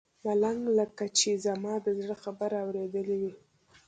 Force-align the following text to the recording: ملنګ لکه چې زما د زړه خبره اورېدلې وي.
ملنګ 0.25 0.61
لکه 0.79 1.05
چې 1.17 1.29
زما 1.45 1.73
د 1.85 1.87
زړه 1.99 2.15
خبره 2.23 2.57
اورېدلې 2.65 3.15
وي. 3.21 3.33